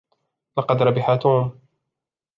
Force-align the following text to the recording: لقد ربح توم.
لقد 0.57 0.81
ربح 0.81 1.15
توم. 1.15 1.59